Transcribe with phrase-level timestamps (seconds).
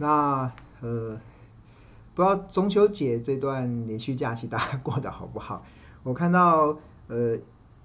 [0.00, 1.20] 那呃，
[2.14, 5.62] 不知道中秋节这段连续假期大家过得好不好？
[6.02, 6.76] 我看到
[7.06, 7.36] 呃。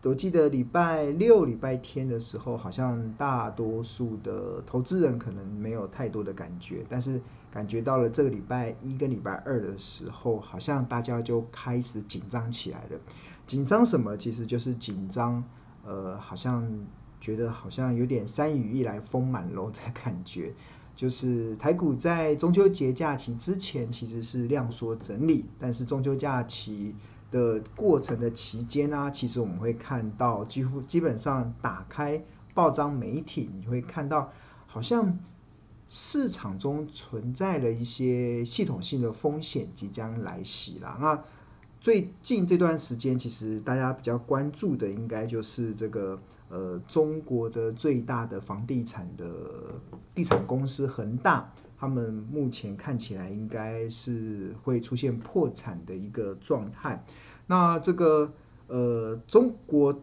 [0.07, 7.19] 我记得礼拜六、礼拜天的时候，好像大多数的投资人可能没有太多的感觉，但是
[7.51, 12.99] 感觉到了这个礼拜一跟礼拜二的时候，好像大家就开始紧张起来了。
[13.47, 14.15] 紧张什么？
[14.15, 15.43] 其实就是紧张，
[15.83, 16.71] 呃，好像
[17.19, 20.53] 觉得好像有点山雨欲来风满楼的感觉。
[20.95, 26.95] 就是台股在中秋节假期之前其实是量缩整理，但是中秋假期。
[27.31, 32.23] 的过程的期间呢，其实我们会看到，几乎基本上打开
[32.53, 34.31] 报章媒体，你会看到
[34.67, 35.19] 好像
[35.89, 40.97] 市场中存在了一些系统性的风险即将来袭了。
[41.01, 41.21] 那
[41.81, 46.17] 最近这段时间，其实大家比较关注的，应该就是这个
[46.49, 49.25] 呃，中国的最大的房地产的
[50.13, 51.51] 地产公司恒大。
[51.77, 57.03] 他们目前看起来应该是会出现破产的一个状态。
[57.45, 58.31] 那这个
[58.67, 60.01] 呃，中国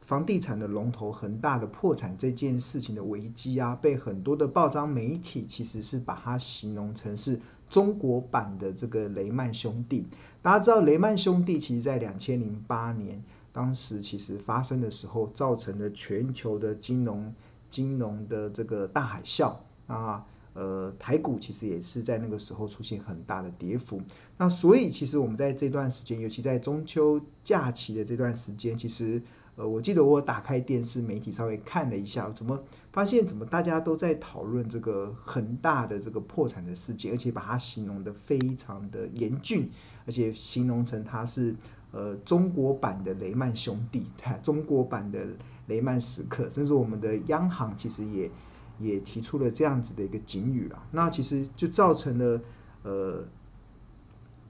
[0.00, 10.06] 房地产的龙头恒大的破产这件事情的危机啊，被很多的报章媒体其实是把它形容成是中国版的这个雷曼兄弟。
[10.40, 13.22] 大家知道雷曼兄弟其实在两千零八年
[13.56, 17.34] 当时其实发生的时候，造成了全球的金融
[17.70, 20.26] 金融的这个大海啸啊。
[20.52, 24.00] 呃，台股其实也是在那个时候出现很大的跌幅。
[24.38, 29.22] 那所以其实我们在这段时间，尤其在中秋假期的这段时间，其实
[29.56, 32.58] 呃，我记得我打开电视媒体稍微看了一下，怎么
[32.90, 39.70] 发现怎么大家都在讨论这个恒大的这个破产的事件，而且把它形容得非常的严峻，
[40.06, 41.54] 而且形容成它是
[41.96, 44.06] 呃中国版的雷曼兄弟，
[44.42, 45.26] 中国版的
[45.68, 48.30] 雷曼时刻，甚至我们的央行其实也。
[48.78, 52.38] 也提出了这样子的一个警语了，那其实就造成了，
[52.82, 53.24] 呃，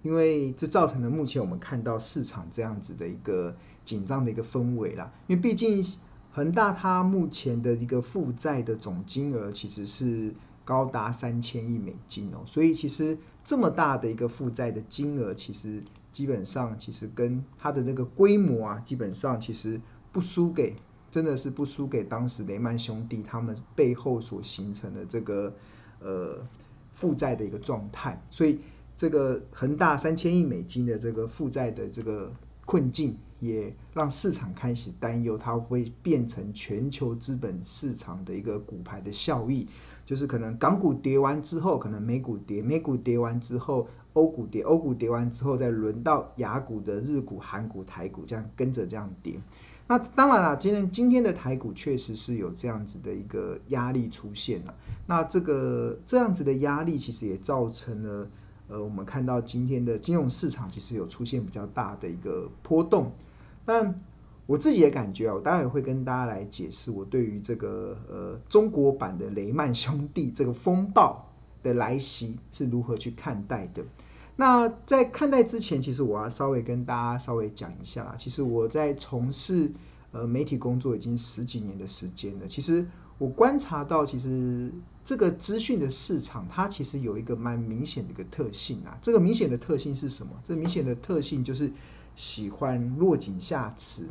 [0.03, 5.13] 因为这造成了目前我们看到市场这样子的一个紧张的一个氛围啦。
[5.29, 5.81] 因为毕竟
[6.33, 10.35] 恒大它目前的一个负债的总金额其实是
[10.65, 15.85] 高达三千亿美金哦，所以其实这么大的一个负债的金额，其实
[16.17, 19.79] 基本上其实跟它的那个规模啊，基本上其实
[20.11, 20.75] 不输给。
[21.11, 25.55] 真的是不输给当时雷曼兄弟他们背后所形成的这个
[26.01, 26.39] 呃
[26.95, 28.61] 负债的一个状态，所以
[28.97, 32.33] 这个恒大三千亿美金的这个负债的这个
[32.67, 39.67] 困境，也让市场开始担忧它会变成全球资本市场的一个骨牌的效益，
[40.05, 49.35] 就是可能港股跌完之后，可能美股跌，美股跌完之后，欧股跌，欧股跌完之后，再轮到雅股的日股、韩股、台股这样跟着这样跌。
[49.87, 54.75] 那当然了，今天今天的台股确实是有这样子的一个压力出现了。
[55.07, 58.27] 那这个这样子的压力，其实也造成了，
[58.69, 63.13] 呃，我们看到今天的金融市场其实有出现比较大的一个波动。
[63.67, 63.95] 但
[64.47, 71.31] 我自己的感觉啊，我待会会跟大家来解释我对于这个呃中国版的雷曼兄弟这个风暴
[71.63, 73.85] 的来袭是如何去看待的。
[74.39, 78.15] 那在看待之前，其实我要稍微跟大家稍微讲一下啦。
[78.19, 79.73] 其实我在从事
[80.13, 82.47] 呃媒体工作已经十几年的时间了。
[82.47, 82.87] 其实
[83.17, 84.71] 我观察到，其实
[85.07, 88.99] 这个资讯的市场，它其实有一个蛮明显的一个特性啊。
[89.01, 90.33] 这个明显的特性是什么？
[90.45, 91.73] 这明显的特性就是
[92.15, 94.07] 喜欢落井下石，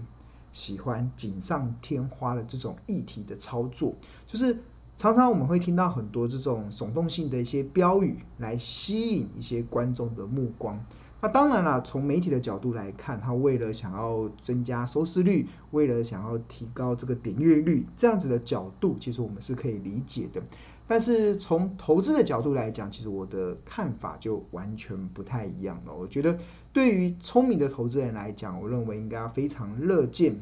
[0.52, 3.94] 喜欢锦上添花的这种议题的操作，
[4.26, 4.58] 就是。
[4.98, 10.84] 常常我们会听到很多这种耸动性的一些标语，来吸引一些观众的目光。
[11.22, 20.42] 那当然了，从媒体的角度来看，他为了想要增加收视率，为了想要提高这个点阅率，这样子的角度，其实我们是可以理解的。
[20.88, 25.94] 但是从投资的角度来讲，其实我的看法就完全不太一样了。
[25.94, 26.38] 我觉得，
[26.72, 30.40] 对于聪明的投资人来讲，我认为应该非常乐见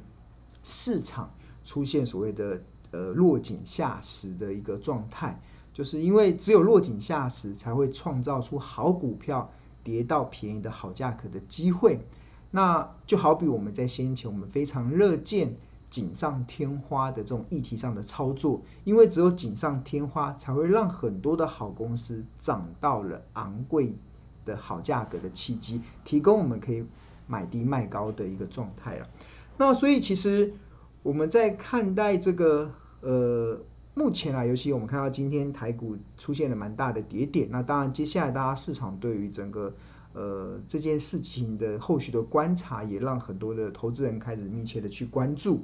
[0.61, 2.61] 市场出现所谓的。
[2.93, 5.41] 呃，落井下石的一个状态，
[5.73, 9.49] 就是因为只有落井下石，才会创造出好股票
[9.83, 12.05] 跌到便宜的好价格的机会。
[12.51, 15.55] 那就好比我们在先前，我们非常乐见
[15.89, 23.91] 锦上添花的这种议题上的操作，因为只有锦上添花，才会让很多的好公司涨到了昂贵
[24.45, 26.85] 的好价格的契机，提供我们可以
[27.25, 29.07] 买低卖高的一个状态了。
[29.57, 30.53] 那所以其实
[31.01, 32.71] 我们在看待这个。
[33.03, 33.59] 呃，
[33.93, 39.73] 目前啊，尤其我们看到今天台股出现了蛮大的跌点，那当然接下来大家市场对于整个
[40.13, 45.59] 呃这件事情的后续的观察，也让很多的投资人开始密切的去关注。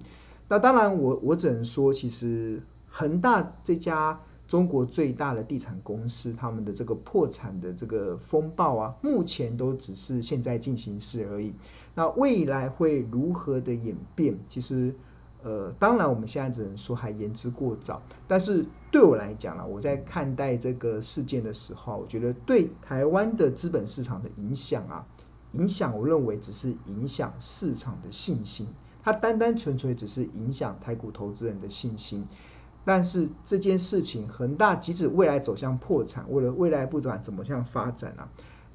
[0.50, 11.54] 那当然我，我只能说，其实恒大这家中国最大的地产公司他们的这个破产的这个风暴啊，目前都只是现在进行式而已。
[11.96, 14.38] 那未来会如何的演变？
[14.50, 14.94] 其实，
[15.42, 18.02] 呃，当然我们现在只能说还言之过早。
[18.28, 25.06] 但是对我来讲啊，我在看待这个事件的时候，我觉得对台湾的资本市场的影响啊，
[25.54, 28.68] 影响我认为只是影响市场的信心，
[29.02, 32.28] 它单单纯粹只是影响台股投资人的信心。
[32.86, 38.28] 但是这件事情，恒大即使未来走向破产，为了未来不管怎么样发展啊，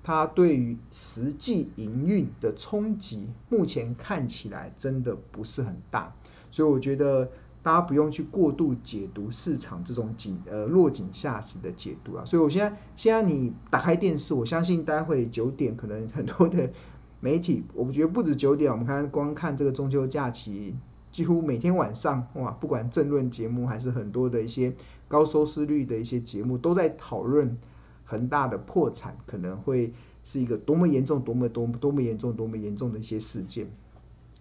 [0.02, 6.14] 它对于实际营运的冲击，目前看起来真的不是很大。
[6.54, 7.28] 所以我觉得
[7.64, 12.24] 大家不用去过度解读市场这种井呃落井下石的解读啊。
[12.24, 16.70] 所以我现在现在你打开电视，我相信待会九点可能很多的
[17.18, 20.76] 媒体，我觉得不止九点，我们看光看这个中秋假期。
[21.10, 24.72] 几乎每天晚上，哇，不管政论节目还是很多的一些
[25.08, 27.58] 高收视率的一些节目，都在讨论
[28.04, 29.92] 恒大的破产可能会
[30.22, 33.68] 是一个多么严重、多么多么多么严重、多么严重的一些事件。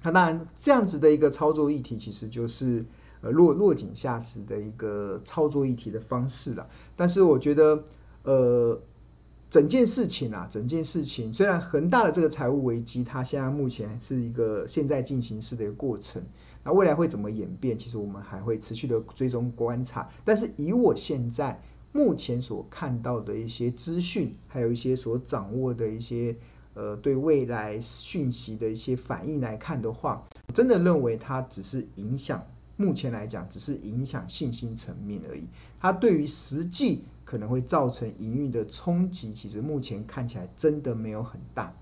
[0.04, 2.86] 那当然，这样子的一个操作议题，其实就是
[3.22, 6.70] 呃落落井下石的一个操作议题的方式了。
[6.96, 7.84] 但是我觉得，
[8.24, 8.82] 呃。
[9.50, 16.24] 整件事情啊，整件事情虽然恒大的这个财务危机，它现在目前是一个现在进行式的一个过程，
[16.64, 20.10] 那未来会怎么演变，其实我们还会持续的追踪观察。
[20.26, 21.62] 但是以我现在
[21.92, 26.36] 目前所看到的一些资讯，还有一些所掌握的一些
[26.74, 30.24] 呃对未来讯息的一些反应来看的话，
[30.54, 32.46] 真的认为它只是影响，
[32.78, 35.44] 目前来讲只是影响信心层面而已，
[35.80, 37.04] 它对于实际。
[37.26, 41.74] 可能会造成营运的冲击，其实目前看起来真的没有很大。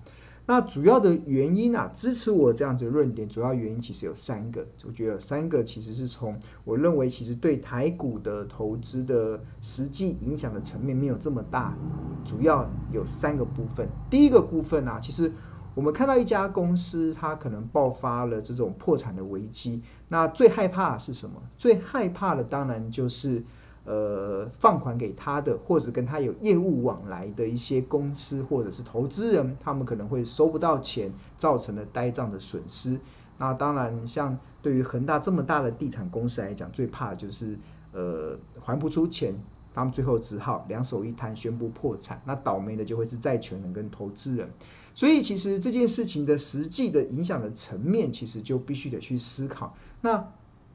[0.44, 4.66] 那主要的原因啊，支持我这样子的论点，主要原因其实有三个。
[4.84, 11.76] 我觉得有三个其实是从我认为其实对台股的投资的实际影响的层面没有这么大。
[12.24, 13.88] 主要有三个部分。
[14.10, 15.32] 第一个部分啊，其实
[15.74, 21.40] 我们看到一家公司它可能爆发了这种破产的危机，那最害怕的是什么？
[21.56, 23.44] 最害怕的当然就是。
[23.84, 33.00] 呃，放款给他的，或者跟他有业务往来的一些公司或者是投资人，他们可能会收不到钱，造成了呆账的损失。
[33.38, 37.58] 那当然，像对于恒大这么大的地产公司来讲，最怕的就是
[37.92, 39.34] 呃还不出钱，
[39.74, 42.22] 他们最后只好两手一摊宣布破产。
[42.24, 44.48] 那倒霉的就会是债权人跟投资人。
[44.94, 49.74] 所以，其实这件事情的实际的影响的层面，其实就必须得去思考。
[50.02, 50.24] 那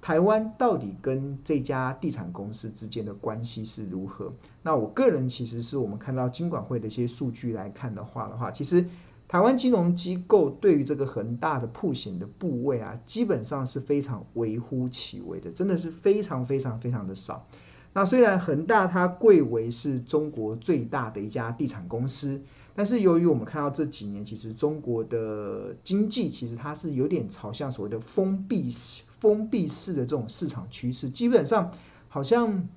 [0.02, 4.32] 台湾到底跟这家地产公司之间的关系是如何？
[4.62, 8.86] 那我个人其实是我们看到金管会的一些数据来看的话的话，其实
[9.28, 17.46] 台湾金融机构对于这个恒大的铺险的部位啊，基本上是非常微乎其微的，真的是非常非常非常的少。
[17.94, 22.42] 那虽然恒大它贵为是中国最大的一家地产公司。
[22.76, 28.70] 但是由于我们看到这几年，其实中国的经济其实它是有点朝向所谓的封闭
[29.20, 31.72] 封闭式的这种市场趋势，基本上
[32.08, 32.68] 好像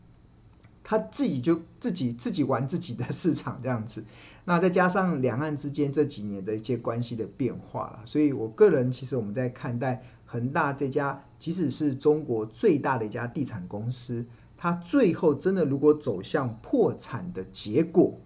[0.83, 4.05] 他自己就自己自己玩自己的市场这样子。
[4.47, 14.25] 那再加上两岸之间这几年的一些关系的变化了，所以我个人其实我们在看待恒大这家，即使是中国最大的一家地产公司，
[14.57, 18.19] 它最后真的如果走向破产的结果。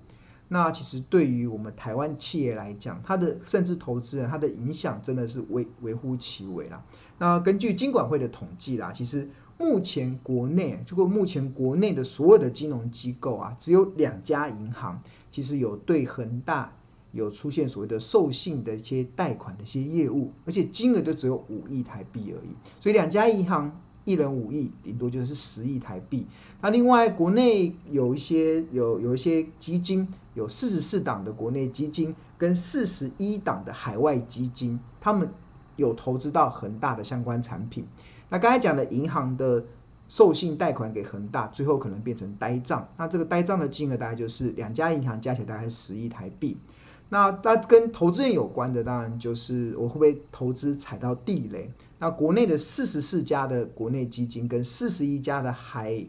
[0.48, 6.84] 那其实对于我们台湾企业来讲，它的甚至投资人，它的影响真的是微微乎其微啦。
[7.18, 16.76] 那根据金管会的统计啦，其实目前国内，如果目前国内的所有的金融机构啊，只有两家银行，其实有对恒大
[17.12, 22.50] 有出现所谓的授信的一些贷款的一些业务，而且金额就只有五亿台币而已。
[22.80, 23.80] 所以两家银行。
[24.04, 26.26] 一人五亿，顶多就是十亿台币。
[26.60, 35.28] 那另外，国内有一些有有一些基金，有四十四档的国内基金跟四十一档的海外基金，他们
[35.76, 37.86] 有投资到恒大的相关产品。
[38.28, 39.64] 那刚才讲的银行的
[40.08, 42.88] 授信贷款给恒大，最后可能变成呆账。
[42.96, 46.56] 那这个呆账的金额大概就是两家银行加起来大概十亿台币。
[47.14, 51.70] 那那跟投资人有关的，当然就是我会不会投资踩到地雷。
[52.00, 56.04] 那国内的四十四家的国内基金跟四十一家的海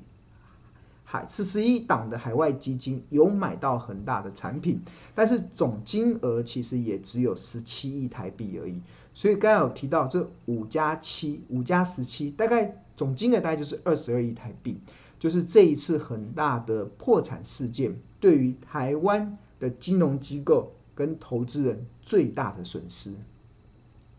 [1.04, 4.82] 海四十一档的海外基金有买到恒大的产品，
[5.14, 8.82] 但是总金额其实也只有十七亿台币而已。
[9.14, 14.80] 所以刚才有提到这五加七五加十七，大概总金额大概就是二十二亿台币。
[15.20, 20.72] 就是这一次恒大的破产事件，对于台湾的金融机构。
[20.96, 23.14] 跟投资人最大的损失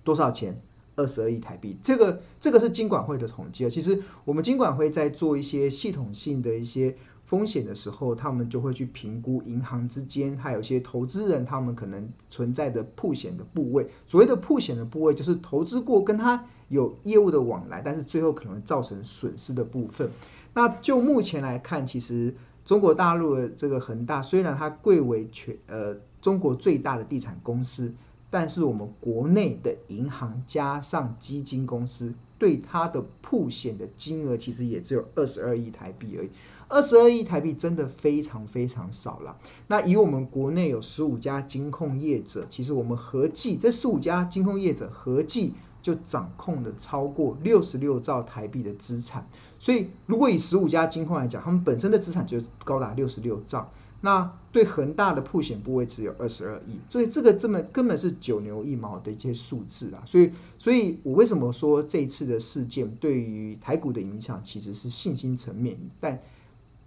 [0.05, 0.61] 多少钱？
[0.95, 1.77] 二十二亿台币。
[1.83, 3.69] 这个这个是金管会的统计啊。
[3.69, 13.91] 其实我们金管会在做一些系统性的一些风险的时候，他们就会去评估银行之间还有一些投资人他们可能存在的曝险的部位。
[14.07, 20.09] 所谓的曝险的部位，就是投资过跟他有业务的往来，但是最后可能造成损失的部分。
[20.55, 27.95] 那就目前来看，其实中国大陆的这个恒大，虽然它贵为全呃中国最大的地产公司，
[28.31, 36.31] 但是我们国内的银行加上基金公司对它的曝险的金额，其实也只有二十二亿台币而已。
[36.69, 39.39] 二十二亿台币真的非常非常少了。
[39.69, 49.29] 那以我们国内有十五家金控业者，其实我们合计这十五家金控业者合计就掌控了超过六十六兆台币的资产。
[49.61, 53.71] 所以如果以十五家金控来讲，他们本身的资产就高达六十六兆。
[54.07, 60.01] 那对恒大的曝险部位只有二十二亿，所以这个这么根本是九牛一毛的一些数字啊。
[60.07, 66.23] 所以，所以我为什么说这一次的事件对于台股的影响其实是信心层面，但。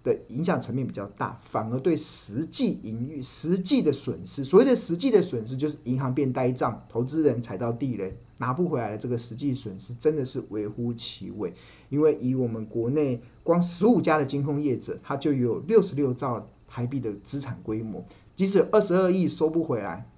[0.02, 11.52] 的影响层面比较大，反而对实际盈余、实际的损失，所谓的实际的损失，就是银行变呆账，投资人踩到地雷，拿不回来的这个实际损失，真的是微乎其微。
[11.90, 18.02] 因为以我们国内光十五家的金控业者，它就有六十六兆台币的资产规模，
[18.34, 20.08] 即使二十二亿收不回来，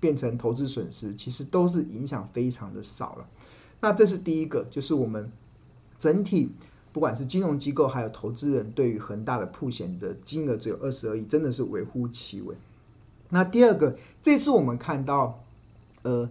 [0.00, 3.28] 变成投资损失，其实都是影响非常的少了。
[3.80, 5.30] 那这是第一个，就是我们
[5.98, 6.52] 整体。
[6.92, 12.56] 不管是金融机构还有投资人，对于恒大的铺险的金额只有二十二亿，真的是微乎其微。
[13.28, 15.44] 那第二个，这次我们看到，
[16.04, 16.30] 呃，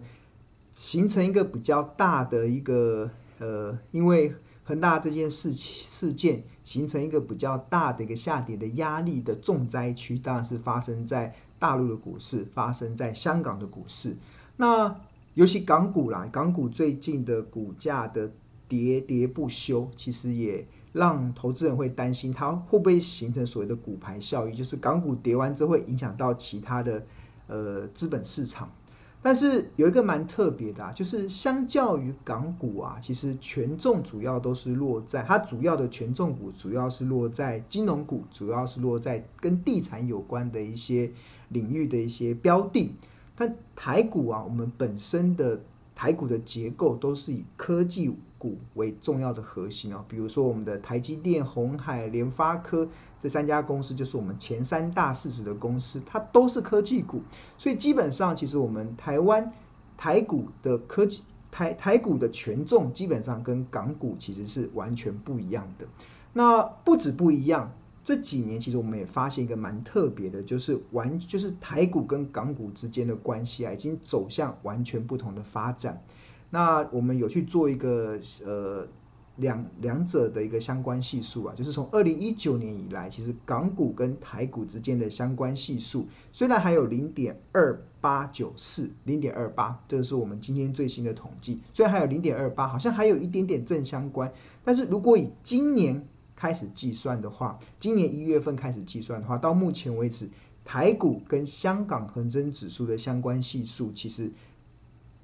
[0.74, 4.34] 形成一个比较大的一个呃，因为
[4.66, 14.14] 恒大这件事事件形成一个比较大的一个下跌的压力的重灾区，当然是发生在大陆的股市，发生在香港的股市。
[14.58, 15.00] 那
[15.32, 18.30] 尤其港股啦，港股最近的股价的。
[18.68, 27.06] 跌跌不休，其实也让投资人会担心，它会不会形成所谓的股牌效应，就是港股跌完之后会影响到其他的
[27.46, 28.68] 呃资本市场。
[29.26, 41.10] 但是有一个蛮特别的啊，就是相较于港股啊，其实权重主要都是落在它主要的权重股，主要是落在金融股，主要是落在跟地产有关的一些
[41.48, 42.94] 领域的一些标的。
[43.34, 45.60] 但台股啊，我们本身的
[45.96, 52.86] 台股的结构都是以科技股为重要的核心啊，比如说我们的台积电、鸿海、联发科
[53.18, 57.22] 这三家公司，就是我们前三大市值的公司，它都是科技股，
[57.56, 59.50] 所以基本上其实我们台湾
[59.96, 65.86] 台股的科技台台股的权重基本上跟港股其实是完全不一样的。
[66.34, 67.72] 那不止不一样，
[68.06, 76.00] 这几年其实我们也发现一个蛮特别的，就是完就是台股跟港股之间的关系啊，已经走向完全不同的发展。
[76.48, 78.86] 那我们有去做一个呃
[79.38, 94.32] 两两者的一个相关系数啊，就是从二零一九年以来，其实港股跟台股之间的相关系数虽然还有零点二八九四，零点二八，这个是我们今天最新的统计，虽然还有零点二八，好像还有一点点正相关，
[94.64, 96.06] 但是如果以今年
[96.36, 100.28] 开始计算的话，今年一月份开始计算的话，到目前为止，
[100.64, 104.30] 台股跟香港恒生指数的相关系数其实。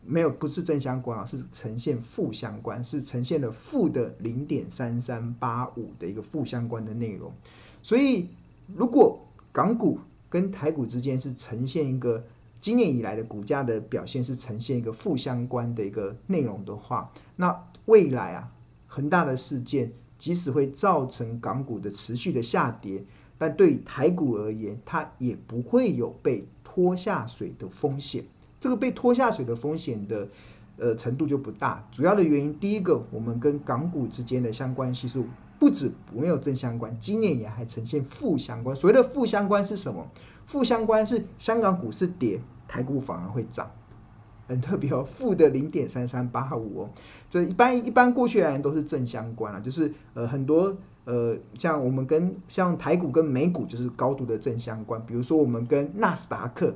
[0.04, 7.32] 没有，不是正相关啊，是呈现负相关，是呈现了负的零点三三八五的一个负相关的内容。
[7.84, 8.28] 所以，
[8.66, 12.24] 如果港股跟台股之间是呈现一个
[12.60, 18.52] 今年以来的股价的表现是呈现一个负相关的一个内容的话，那未来啊，
[18.88, 23.04] 恒大的事件即使会造成港股的持续的下跌，
[23.36, 28.22] 但对台股而言，它也不会有被拖下水的风险。
[28.60, 30.28] 这个被拖下水的风险的，
[30.76, 31.84] 呃程度就不大。
[31.90, 35.26] 主要的原因，第一个，我们跟港股之间的相关系数
[35.58, 38.76] 不止没有正相关，今年也还呈现负相关。
[38.76, 40.08] 所谓的负相关是什么？
[40.46, 43.68] 负相关是香港股市跌，台股反而会涨，
[44.46, 46.90] 很特别哦，负的零点三三八五哦。
[47.30, 55.04] 这一般一般过去而言都是正相关啊，就是呃很多呃像我们跟像台股跟美股就是高度的正相关。
[55.06, 56.74] 比如说我们跟纳斯达克。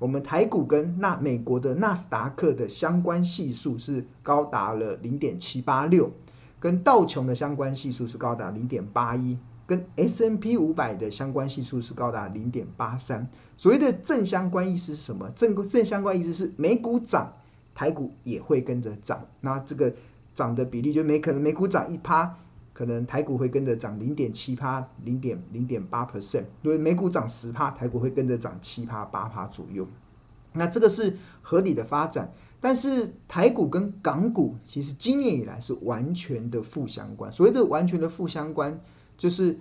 [0.00, 6.10] 我们台股跟纳美国的纳斯达克的相关系数是高达了零点七八六，
[6.58, 13.28] 跟道琼的相关系数是高达零点八一，跟 S&P 五百的相关系数是高达零点八三。
[13.56, 15.30] 所谓的正相关意思是什么？
[15.36, 17.32] 正正相关意思是美股涨，
[17.74, 19.26] 台股也会跟着涨。
[19.40, 19.94] 那这个
[20.34, 22.36] 涨的比例就没可能，美股涨一趴。
[22.72, 26.42] 可能台股会跟着涨零点七趴，零点零点八 percent。
[26.60, 29.86] 如果美股涨十趴，台股会跟着涨七趴八趴左右。
[30.52, 32.32] 那这个是合理的发展。
[32.60, 37.30] 但是台股跟港股其实今年以来是完全的负相关。
[37.30, 38.80] 所谓的完全的负相关，
[39.16, 39.56] 就是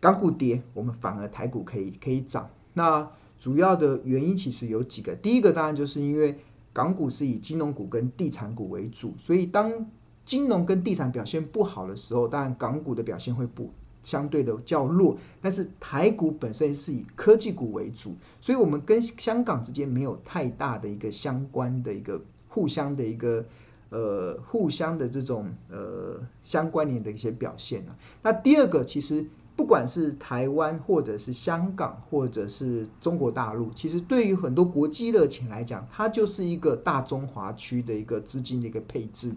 [0.00, 2.48] 港股跌，我们反而台股可以可以涨。
[2.74, 6.38] 那主要的原因其实有几个，第一个当然就是因为
[6.72, 9.86] 港股是以金融股跟地产股为主，所以当
[10.24, 13.70] 金融跟地产表现不好的时候，当然港股的表现会不
[14.02, 15.16] 相对的较弱。
[15.40, 23.44] 但是台股本身是以科技股为主，所以我们跟香港之间没有太大的一个相关的一个互相的一个
[23.90, 27.94] 呃互相的这种呃相关联的一些表现啊。
[28.22, 29.26] 那第二个其实。
[29.56, 39.34] 不管是台湾，或者是香港，或者是中国大陆，其实对于很多国际热钱来讲，它就是一个大中华区的一个资金的一个配置。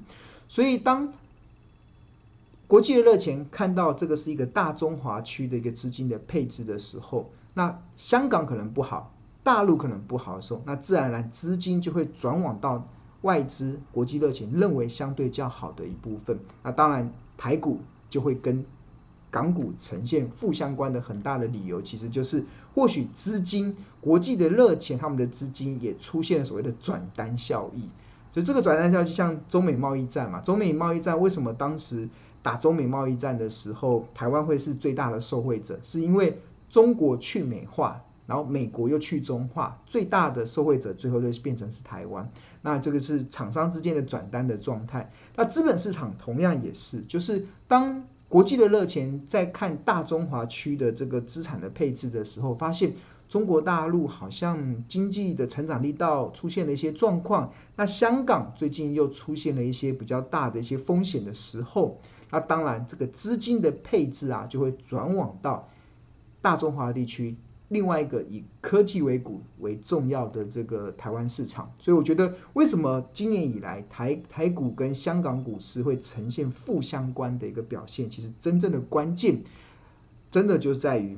[0.48, 1.12] 所以，当
[2.67, 12.88] 国际的热钱看到这个是一个大中华区的一个资金的配置的时候，那香港可能不好，大陆可能不好的时候，那自然而然资金就会转往到
[13.24, 16.39] 外资国际热钱认为相对较好的一部分。
[16.62, 18.63] 那当然，台股就会跟。
[19.32, 27.89] 港股呈现负相关的很大的理由，其实就是或许资金国际的热钱，他们的资金也出现了所谓的转单效益。
[28.32, 32.08] 所以这个转单效益就像中美贸易战嘛，中美贸易战为什么当时
[32.44, 35.80] 打中美贸易战的时候，台湾会是最大的受惠者？
[35.82, 36.39] 是因为
[36.70, 42.30] 中国去美化，然后美国又去中化，最大的受惠者最后就变成是台湾。
[42.62, 45.12] 那这个是厂商之间的转单的状态。
[45.36, 48.03] 那资本市场同样也是，就是当。
[48.30, 52.92] 国际的热钱在看大中华区的这个资产的配置的时候，发现
[53.30, 57.53] 中国大陆好像经济的成长力道出现了一些状况。
[57.75, 62.00] 那香港最近又出现了一些比较大的一些风险的时候，
[62.32, 65.70] 那当然这个资金的配置啊，就会转往到
[66.42, 67.36] 大中华地区。
[67.74, 79.42] 另外一个以科技为股为重要的这个台湾市场，所以我觉得为什么今年以来台台股跟香港股市会呈现负相关的一个表现，其实真正的关键，
[80.30, 81.18] 真的就在于，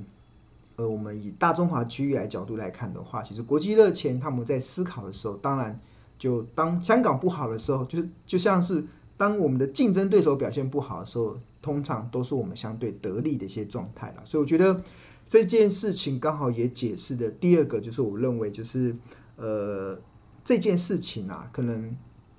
[0.77, 5.77] 呃，我们以大中华区域来角度来看的话，其实国际热钱他们在思考的时候，当然
[6.18, 8.83] 就当香港不好的时候，就是就像是
[9.18, 14.22] 当我们的竞争对手表现不好的时候，通常都是我们相对得利的一些状态了。
[14.24, 14.81] 所以我觉得。
[15.27, 18.96] 这件事情刚好也解释的第二个，就是我认为就是，
[19.38, 20.00] 呃，
[20.44, 21.98] 这件事情啊，可能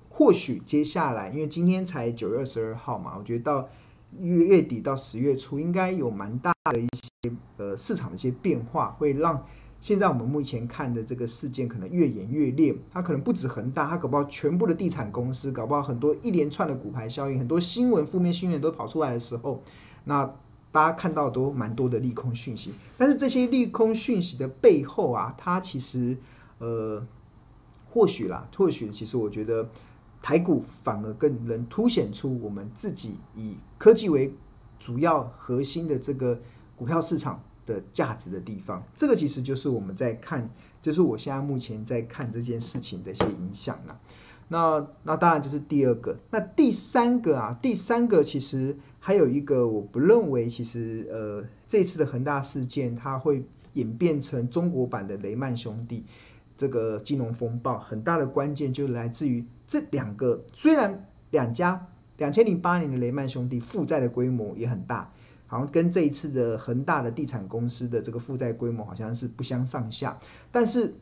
[0.09, 3.69] 或许接下来，因为今天才九月二十二号嘛，我觉得到
[4.21, 9.45] 月月底到十月初，应该有蛮大的一些呃市场的一些变化，会让
[9.81, 12.73] 现在我们目前看的这个事件可能越演越烈。
[12.93, 19.65] 它可能不止恒大，它搞不好全部的地产公司，搞不好很多一连串的骨牌效应，很多新闻负面新闻都跑出来的时候，
[20.05, 20.33] 那。
[20.77, 26.15] 大家看到都蛮多的利空讯息，但是这些利空讯息的背后啊，它其实
[26.59, 27.03] 呃，
[27.89, 29.71] 或许啦，或许其实我觉得
[30.21, 34.35] 台股反而更能凸显出我们自己以科技为
[34.79, 36.39] 主要核心的这个
[36.77, 38.83] 股票市场的价值的地方。
[38.99, 40.51] 这个其实就是我们在看，
[40.83, 43.99] 就是我现在目前在看这件事情的一些影响啦。
[44.49, 48.77] 那那当然这是第二个，那第三个啊，第三个其实。
[48.99, 56.05] 还有一个，我不认为其实呃，这次的恒大事件它会演变成中国版的雷曼兄弟
[56.57, 60.43] 这个金融风暴，很大的关键就来自于这两个。
[60.53, 65.13] 虽然两家两千零八年的雷曼兄弟负债的规模也很大，
[65.47, 70.19] 好像跟这一次的恒大的地产公司的这个负债规模好像是不相上下，
[70.51, 70.93] 但是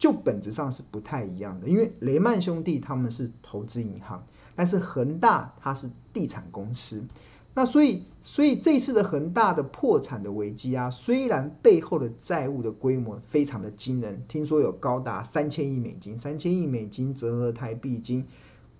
[0.00, 1.68] 就本质上是不太一样的。
[1.68, 4.20] 因为雷曼兄弟他们是投资银行，
[4.56, 7.04] 但是恒大它是地产公司。
[7.52, 18.24] 那所以，所以这次的恒大的破产的危机啊，虽然背后的债务的规模非常的惊人，听说有高达三千亿美金，三千亿美金折合台币已经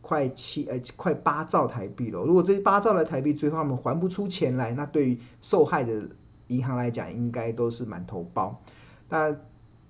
[0.00, 2.22] 快七呃快八兆台币了。
[2.22, 6.00] 如果这八兆的台币最后他们还不出钱来，那对于受害的
[6.46, 8.62] 银行来讲，应该都是满头包。
[9.08, 9.36] 那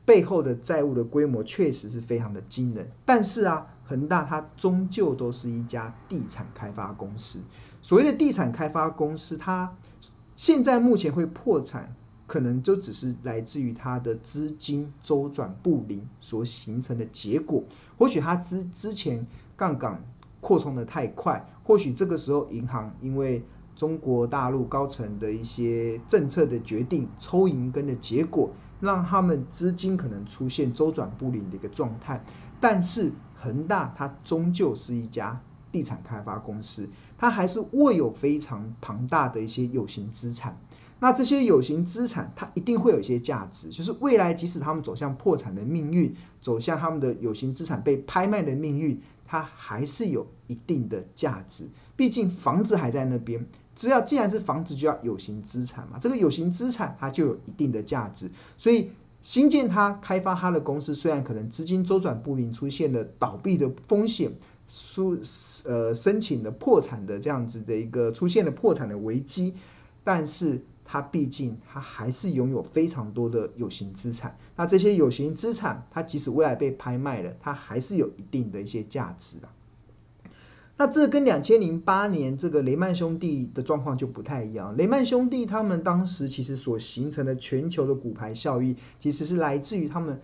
[0.04, 2.90] 背后的债务的规模确实是非常的惊人。
[3.04, 7.40] 但是啊，恒大它终究都是一家地产开发公司。
[7.82, 9.74] 所谓的地产开发公司，它
[10.36, 11.94] 现在目前会破产，
[12.26, 17.64] 可能就只是来自于它的资金周转不灵所形成的结果。
[17.96, 20.02] 或许它之之前杠杆
[20.40, 23.42] 扩充的太快，或许这个时候银行因为
[23.76, 32.22] 中国大陆高层的一些政策的决定，抽银根的结果，让他们资金可能出现周转不灵的一个状态。
[32.60, 35.40] 但是恒大它终究是一家
[35.70, 36.88] 地产开发公司。
[37.16, 40.58] 它还是握有非常庞大的一些有形资产，
[41.00, 51.68] 那这些有形资产它一定会有一些价值，就是未来即使他们走向破产的命运，走向他们的有形资产被拍卖的命运，它还是有一定的价值。
[51.94, 55.98] 毕竟房子还在那边，只要既然是房子，就要有形资产嘛。
[56.00, 58.90] 这个有形资产它就有一定的价值，所以
[59.22, 64.32] 新建它、开发它的公司，虽然可能资金周转不灵，出现了倒闭的风险，
[64.68, 65.18] 输
[65.64, 69.54] 呃申请的破产的这样子的一个出现了破产的危机，
[70.04, 70.60] 但是。
[70.92, 74.36] 它毕竟，它还是拥有非常多的有形资产。
[74.56, 79.46] 那这些有形资产，它即使未来被拍卖了，它还是有一定的一些价值啊。
[80.80, 84.74] 那这跟两千零八年这个雷曼兄弟的状况就不太一样。
[84.78, 90.18] 雷曼兄弟他们当时其实所形成的全球的骨牌效应，其实是来自于他们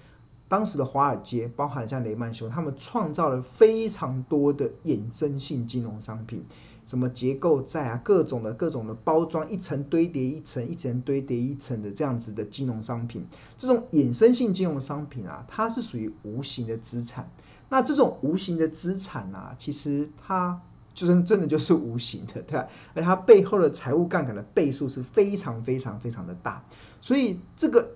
[0.49, 6.43] 当时的华尔街，包含像雷曼兄，他们创造了非常多的衍生性金融商品。
[6.87, 13.27] 什么结构债啊，各种的各种的包装，一层堆叠一层，一层堆叠一层的这样子的金融商品，
[13.59, 17.29] 这种衍生性金融商品啊，它是属于无形的资产。
[17.69, 20.61] 那这种无形的资产啊，其实它
[20.95, 22.67] 就是真的就是无形的，对吧？
[22.95, 26.63] 而它背后的财务杠杆的倍数是非常非常非常的大。
[27.01, 27.93] 所以这个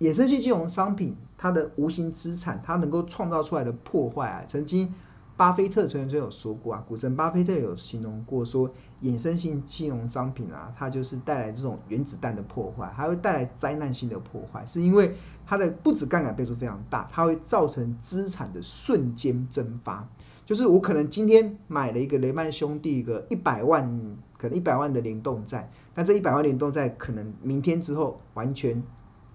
[0.00, 4.92] 衍生性金融商品，它的无形资产，它能够创造出来的破坏啊，曾经。
[5.38, 8.68] 巴菲特曾经有说过啊，股神巴菲特有形容过说，
[9.02, 15.14] 衍生性金融商品啊，它就是带来这种原子弹的破坏，还会带来灾难性的破坏，是因为
[15.46, 20.08] 它的不止杠杆倍数非常大，它会造成资产的瞬间蒸发。
[20.44, 23.88] 就是我可能今天买了一个雷曼兄弟一个一百万，
[24.36, 28.82] 可能一百万的联动债，但这一百万联动债可能明天之后完全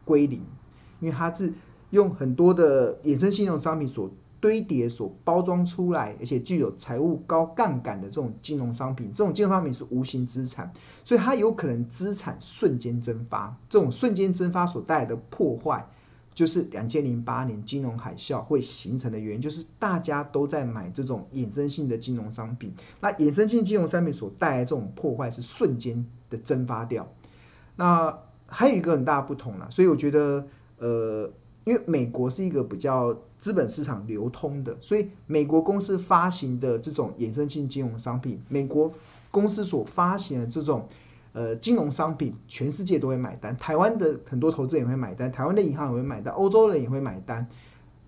[0.03, 0.41] 归零，
[0.99, 1.53] 因为它是
[1.91, 4.11] 用很多的衍生性金融商品所。
[4.43, 10.69] 堆叠所包装出来，而且具有财务高杠杆的这种金融商品，这种金融商品是无形资产，
[11.05, 13.55] 所以它有可能资产瞬间蒸发。
[13.69, 15.87] 这种瞬间蒸发所带来的破坏，
[16.33, 22.73] 就是两千零八年金融海啸会形成的原因，就是大家都在买这种衍生性的金融商品。
[22.99, 27.07] 那衍生性金融商品所带来这种破坏是瞬间的蒸发掉。
[27.77, 30.45] 那还有一个很大不同了，所以我觉得，
[30.79, 31.31] 呃。
[31.65, 38.89] 因为美国是一个比较资本市场流通的，所以美国公司发行的这种衍生性金融商品，美国
[39.31, 40.87] 公司所发行的这种
[41.33, 43.57] 呃金融商品，全世界都会买单。
[43.57, 47.45] 台湾的很多投资人也会买单，台湾的银行也会买单，欧洲人也会买单。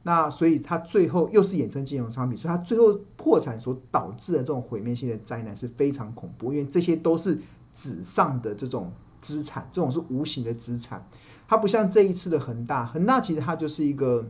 [0.03, 7.37] 那所以它最后又是衍生金融商品，所以它最后破产所导致的这种毁灭性的灾难是非常恐怖，因为这些都是
[7.73, 8.89] 纸上的这种
[9.21, 11.05] 资产，这种是无形的资产。
[11.45, 14.25] 它不像这一次的恒大，恒大其实它就是一个，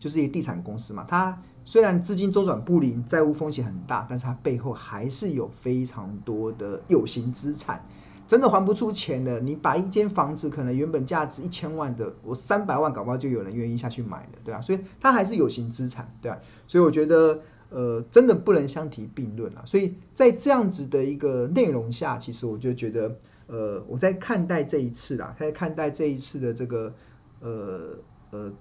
[0.00, 1.06] 就是一个地产公司嘛。
[1.06, 7.86] 它虽然资金周转不灵，债务风险很大，但是它背后还是有非常多的有形资产。
[8.26, 16.38] 真的还不出钱的，你把一间房子可能原本价值一千万的，我三百万搞不好就有人愿意下去买了，对啊，所以它还是有形资产，对啊。
[16.66, 19.62] 所以我觉得，呃，真的不能相提并论啊。
[19.64, 23.16] 所以在这样子的一个内容下，其实我就觉得。
[23.52, 26.94] 呃，我在看待这一次啦，在看待这一次的这个
[27.40, 27.96] 呃
[28.30, 28.52] 呃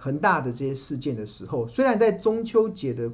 [0.00, 3.12] 恒大的这些事件的时候，虽然在中秋节的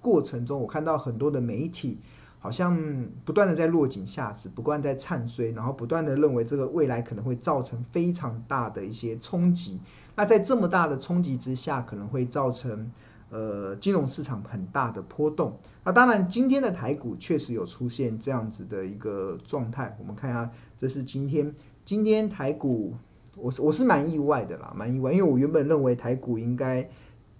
[0.00, 1.98] 过程中，我看到很多的媒体
[2.38, 9.80] 好像不断的在落井下石，不断在唱衰，然后不断的认为这个未来可能会造成非常大的一些冲击。
[10.14, 12.90] 那在这么大的冲击之下，可能会造成。
[13.30, 15.58] 呃，金融市场很大的波动。
[15.84, 19.94] 那当然，今天的台股确实有出现这样子的一个状态。
[20.00, 22.94] 我们看一下，这是今天今天台股，
[23.40, 26.88] 我是我是蛮意外的啦，蛮意外，因为我原本认为台股应该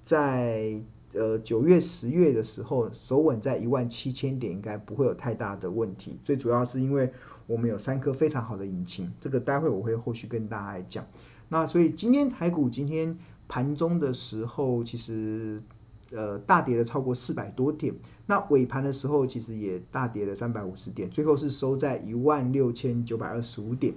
[0.03, 0.81] 在
[1.13, 6.19] 呃九月、十月的时候守稳在一万七千点，应该不会有太大的问题。
[6.25, 7.13] 最主要是因为
[7.47, 11.07] 我们有三颗非常好的引擎，这个待会我会后续跟大家来讲。
[11.49, 15.63] 那所以今天台股今天盘中的时候，其实。
[16.11, 23.93] 呃，大跌了超过四百多点，那尾盘的时候其实也大跌了三百五十点，最后是收在一万六千九百二十五点，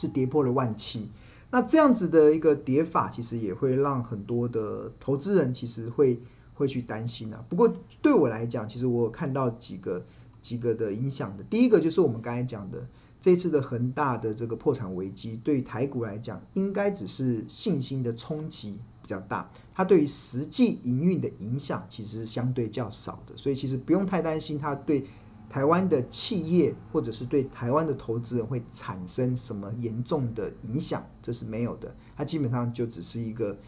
[0.00, 1.08] 是跌破了万七。
[1.50, 6.20] 那这样子的一个跌法，其实也会让很多的投资人其实会
[6.54, 7.44] 会去担心啊。
[7.48, 10.04] 不过对我来讲，其实我有看到几个
[10.40, 11.44] 几个的影响的。
[11.44, 12.86] 第一个就是我们刚才讲的，
[13.20, 18.78] 这次的恒大的这个破产危机，对于台股来讲，应该只是信心的冲击。
[19.02, 25.04] 比较大，它对于实际营运的影响其实相对较少的，所以其实不用太担心它对
[25.50, 31.94] 台湾的企业或者是对台湾的投资人会产生什么严重的影响，这是没有的。
[32.16, 33.58] 它基本上就只是一个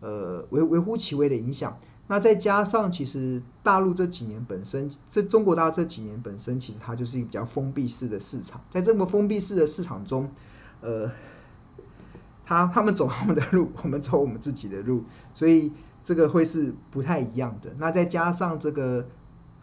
[0.00, 1.76] 呃微微乎其微的影响。
[2.06, 10.30] 那再加上其实大陆这几年本身，这中国大陆这几年本身其实它就是一个比较封闭式的市场，在这么封闭式的市场中，
[10.80, 11.10] 呃。
[12.44, 17.72] 他他们走他们的路，我们走我们自己的路，所以这个会是不太一样的。
[17.78, 19.06] 那再加上这个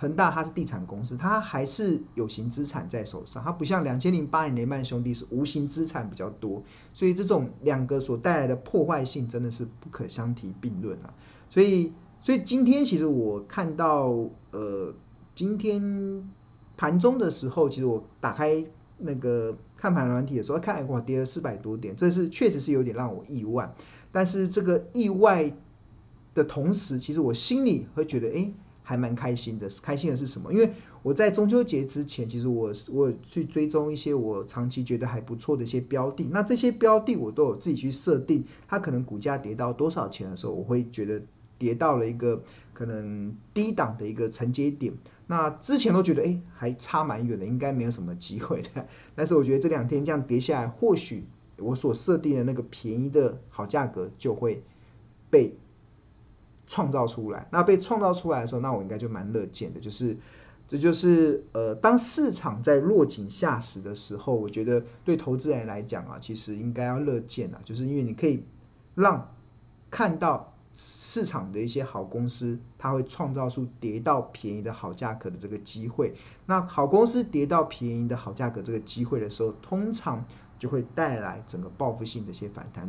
[0.02, 11.14] 恒大它是地产公司，它还是有形资产在手上，它不像两千零八年雷曼兄弟是无形资产比较多，所以这种两个所带来的破坏性真的是不可相提并论啊。
[11.50, 14.16] 所以，所以今天其实我看到，
[14.52, 14.94] 呃，
[15.36, 16.24] 今天
[16.78, 18.66] 盘中的时候，其实我打开
[19.00, 23.76] 那个看盘软体的时候，看哇跌了四百多点，这是确实是有点让我意外。
[24.14, 25.54] 但是这个意外
[26.34, 28.54] 的同时，其实我心里会觉得，哎。
[28.90, 30.52] 还蛮开心的，开心的是什么？
[30.52, 30.68] 因为
[31.04, 41.22] 我在中秋节之前，其实我我去追踪一些我长期觉得还不错的一些标的，那这些标的我都有自己去设定，它可能股价跌到多少钱的时候，我会觉得
[41.60, 42.42] 跌到了一个
[42.74, 44.92] 可能低档的一个承接点。
[45.28, 48.88] 那之前都觉得哎还差蛮远的，应该没有什么机会的。
[49.14, 51.26] 但是我觉得这两天这样跌下来，或许
[51.60, 54.64] 我所设定的那个便宜的好价格就会
[55.30, 55.56] 被。
[56.70, 59.80] 创造出来，那被创造出来的时候，那我应该就蛮乐见的。
[59.80, 60.16] 就是，
[60.68, 68.46] 这就是呃，当市场在落井下石的时候，我觉得对投资人来讲啊，其实应该要乐见啊，就是因为你可以
[68.94, 69.34] 让
[69.90, 76.14] 看到市场的一些好公司，它会创造出跌到便宜的好价格的这个机会。
[76.46, 80.24] 那好公司跌到便宜的好价格这个机会的时候，通常
[80.60, 82.88] 就会带来整个报复性的一些反弹。